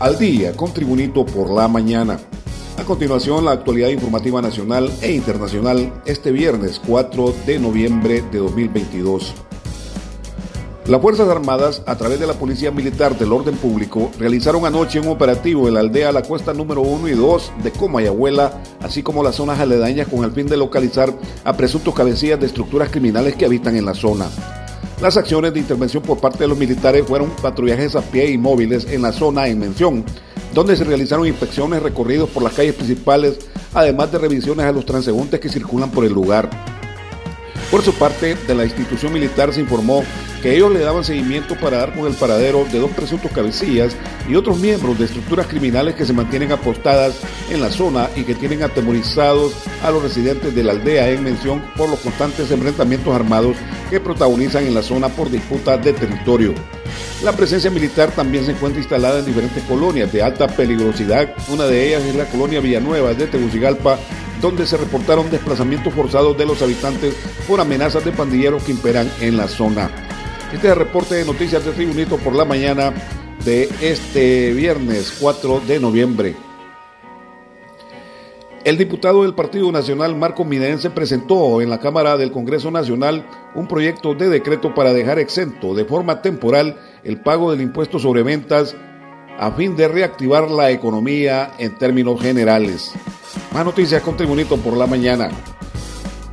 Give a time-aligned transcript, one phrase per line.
[0.00, 2.18] al día con Tribunito por la mañana.
[2.78, 9.34] A continuación, la actualidad informativa nacional e internacional este viernes 4 de noviembre de 2022.
[10.86, 15.08] Las Fuerzas Armadas, a través de la Policía Militar del Orden Público, realizaron anoche un
[15.08, 19.34] operativo en la aldea La Cuesta número 1 y 2 de Comayabuela, así como las
[19.34, 21.12] zonas aledañas con el fin de localizar
[21.44, 24.30] a presuntos cabecillas de estructuras criminales que habitan en la zona.
[25.00, 28.84] Las acciones de intervención por parte de los militares fueron patrullajes a pie y móviles
[28.90, 30.04] en la zona en mención,
[30.52, 33.38] donde se realizaron inspecciones recorridos por las calles principales,
[33.74, 36.50] además de revisiones a los transeúntes que circulan por el lugar.
[37.70, 40.02] Por su parte, de la institución militar se informó
[40.42, 43.94] que ellos le daban seguimiento para dar con el paradero de dos presuntos cabecillas
[44.26, 47.16] y otros miembros de estructuras criminales que se mantienen apostadas
[47.50, 51.62] en la zona y que tienen atemorizados a los residentes de la aldea en mención
[51.76, 53.56] por los constantes enfrentamientos armados
[53.90, 56.54] que protagonizan en la zona por disputa de territorio.
[57.22, 61.34] La presencia militar también se encuentra instalada en diferentes colonias de alta peligrosidad.
[61.48, 63.98] Una de ellas es la colonia Villanueva de Tegucigalpa,
[64.40, 67.14] donde se reportaron desplazamientos forzados de los habitantes
[67.46, 69.90] por amenazas de pandilleros que imperan en la zona.
[70.52, 72.92] Este es el reporte de noticias de Tribunito por la mañana
[73.44, 76.36] de este viernes 4 de noviembre.
[78.64, 83.66] El diputado del Partido Nacional Marco Midense presentó en la Cámara del Congreso Nacional un
[83.68, 88.76] proyecto de decreto para dejar exento de forma temporal el pago del impuesto sobre ventas
[89.38, 92.92] a fin de reactivar la economía en términos generales.
[93.58, 95.30] Más noticias con Tribunito por la mañana.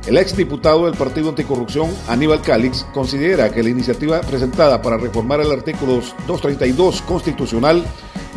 [0.06, 5.50] El exdiputado del Partido Anticorrupción, Aníbal Calix, considera que la iniciativa presentada para reformar el
[5.50, 5.94] artículo
[6.28, 7.84] 232 constitucional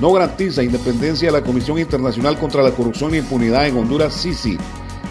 [0.02, 4.58] no garantiza independencia de la Comisión Internacional contra la Corrupción e Impunidad en Honduras, CICI.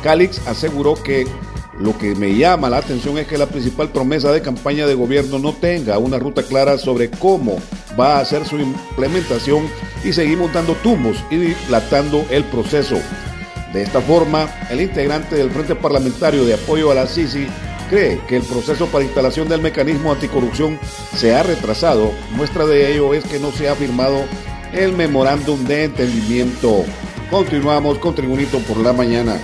[0.02, 1.28] Calix aseguró que
[1.78, 5.38] lo que me llama la atención es que la principal promesa de campaña de gobierno
[5.38, 7.58] no tenga una ruta clara sobre cómo
[7.96, 9.68] va a ser su implementación
[10.02, 12.96] y seguimos dando tumbos y dilatando el proceso.
[13.72, 17.46] De esta forma, el integrante del Frente Parlamentario de Apoyo a la Sisi
[17.90, 20.78] cree que el proceso para instalación del mecanismo anticorrupción
[21.14, 22.12] se ha retrasado.
[22.32, 24.24] Muestra de ello es que no se ha firmado
[24.72, 26.84] el memorándum de entendimiento.
[27.30, 29.38] Continuamos con Tribunito por la mañana.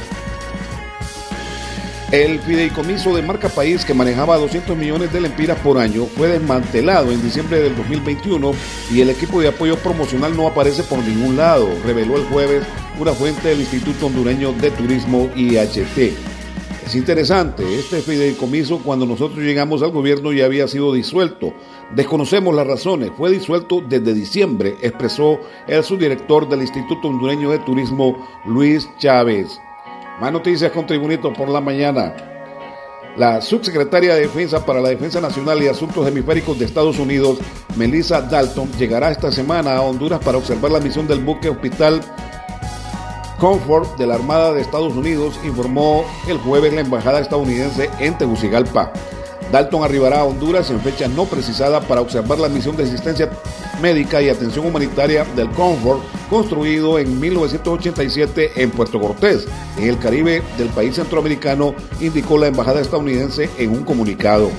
[2.15, 7.11] El fideicomiso de marca país que manejaba 200 millones de lempiras por año fue desmantelado
[7.11, 8.53] en diciembre del 2021
[8.93, 12.63] y el equipo de apoyo promocional no aparece por ningún lado, reveló el jueves
[13.01, 16.15] una fuente del Instituto Hondureño de Turismo IHT.
[16.87, 21.53] Es interesante, este fideicomiso cuando nosotros llegamos al gobierno ya había sido disuelto.
[21.97, 28.25] Desconocemos las razones, fue disuelto desde diciembre, expresó el subdirector del Instituto Hondureño de Turismo,
[28.47, 29.59] Luis Chávez.
[30.21, 32.15] Más noticias con Tribunito por la mañana.
[33.17, 37.39] La subsecretaria de Defensa para la Defensa Nacional y Asuntos Hemisféricos de Estados Unidos,
[37.77, 42.01] Melissa Dalton, llegará esta semana a Honduras para observar la misión del buque hospital
[43.39, 48.93] Comfort de la Armada de Estados Unidos, informó el jueves la embajada estadounidense en Tegucigalpa.
[49.55, 53.31] Dalton arribará a Honduras en fecha no precisada para observar la misión de asistencia
[53.81, 59.47] médica y atención humanitaria del Comfort, construido en 1987 en Puerto Cortés,
[59.79, 64.51] en el Caribe del país centroamericano, indicó la embajada estadounidense en un comunicado.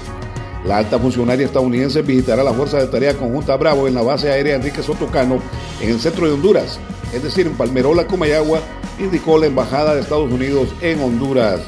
[0.63, 4.55] La alta funcionaria estadounidense visitará la Fuerza de Tarea Conjunta Bravo en la base aérea
[4.55, 5.39] Enrique Sotocano,
[5.81, 6.79] en el centro de Honduras,
[7.13, 8.61] es decir, en Palmerola, Comayagua,
[8.97, 11.59] indicó la embajada de Estados Unidos en Honduras.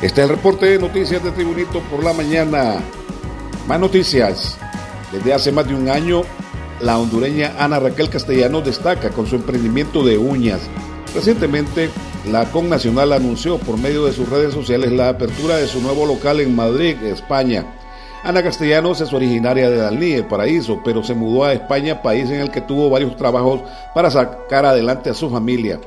[0.00, 2.76] Este es el reporte de noticias de Tribunito por la mañana.
[3.66, 4.56] Más noticias.
[5.10, 6.22] Desde hace más de un año,
[6.80, 10.60] la hondureña Ana Raquel Castellano destaca con su emprendimiento de uñas.
[11.16, 11.90] Recientemente,
[12.30, 16.06] la CON Nacional anunció por medio de sus redes sociales la apertura de su nuevo
[16.06, 17.66] local en Madrid, España.
[18.22, 22.38] Ana Castellanos es originaria de Dalí, el paraíso, pero se mudó a España, país en
[22.38, 23.62] el que tuvo varios trabajos
[23.96, 25.80] para sacar adelante a su familia.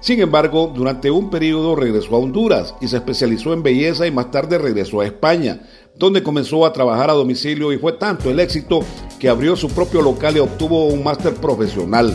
[0.00, 4.30] Sin embargo, durante un periodo regresó a Honduras y se especializó en belleza y más
[4.30, 5.60] tarde regresó a España,
[5.96, 8.80] donde comenzó a trabajar a domicilio y fue tanto el éxito
[9.18, 12.14] que abrió su propio local y obtuvo un máster profesional.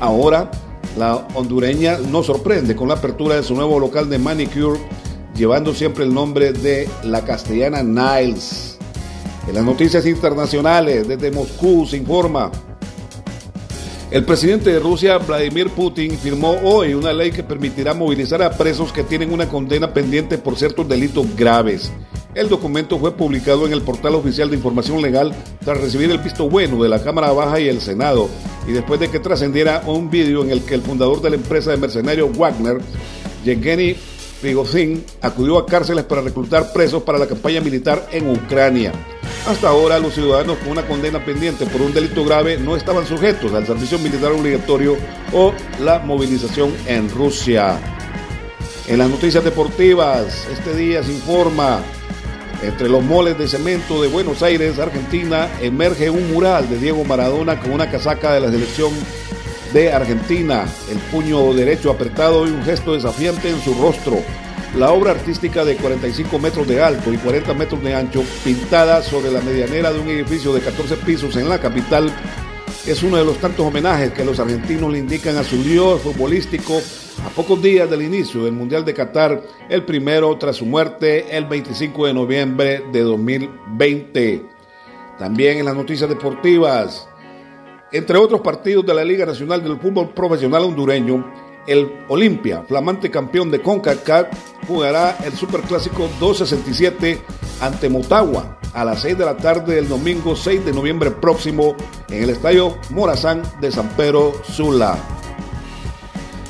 [0.00, 0.50] Ahora,
[0.98, 4.80] la hondureña nos sorprende con la apertura de su nuevo local de manicure,
[5.36, 8.78] llevando siempre el nombre de la castellana Niles.
[9.46, 12.50] En las noticias internacionales, desde Moscú se informa
[14.12, 18.92] el presidente de Rusia, Vladimir Putin, firmó hoy una ley que permitirá movilizar a presos
[18.92, 21.90] que tienen una condena pendiente por ciertos delitos graves.
[22.34, 26.50] El documento fue publicado en el portal oficial de información legal tras recibir el visto
[26.50, 28.28] bueno de la Cámara Baja y el Senado,
[28.68, 31.70] y después de que trascendiera un vídeo en el que el fundador de la empresa
[31.70, 32.82] de mercenarios Wagner,
[33.46, 33.96] Yevgeny
[34.42, 38.92] Prigozhin, acudió a cárceles para reclutar presos para la campaña militar en Ucrania.
[39.46, 43.52] Hasta ahora los ciudadanos con una condena pendiente por un delito grave no estaban sujetos
[43.52, 44.96] al servicio militar obligatorio
[45.32, 47.76] o la movilización en Rusia.
[48.86, 51.80] En las noticias deportivas, este día se informa,
[52.62, 57.58] entre los moles de cemento de Buenos Aires, Argentina, emerge un mural de Diego Maradona
[57.58, 58.92] con una casaca de la selección
[59.72, 64.22] de Argentina, el puño derecho apretado y un gesto desafiante en su rostro
[64.76, 69.30] la obra artística de 45 metros de alto y 40 metros de ancho, pintada sobre
[69.30, 72.10] la medianera de un edificio de 14 pisos en la capital,
[72.86, 76.80] es uno de los tantos homenajes que los argentinos le indican a su dios futbolístico
[77.24, 81.44] a pocos días del inicio del Mundial de Qatar, el primero tras su muerte el
[81.44, 84.46] 25 de noviembre de 2020.
[85.18, 87.06] También en las noticias deportivas,
[87.92, 93.50] entre otros partidos de la Liga Nacional del Fútbol Profesional Hondureño, el Olimpia, flamante campeón
[93.50, 94.28] de CONCACAF,
[94.66, 97.20] jugará el Superclásico 267
[97.60, 101.76] ante Motagua a las 6 de la tarde del domingo 6 de noviembre próximo
[102.08, 104.98] en el Estadio Morazán de San Pedro Sula.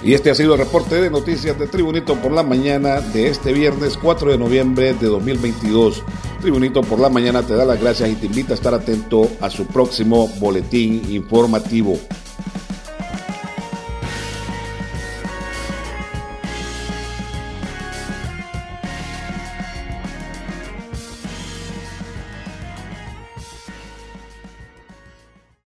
[0.05, 3.53] Y este ha sido el reporte de noticias de Tribunito por la mañana de este
[3.53, 6.03] viernes 4 de noviembre de 2022.
[6.41, 9.49] Tribunito por la mañana te da las gracias y te invita a estar atento a
[9.49, 11.97] su próximo boletín informativo.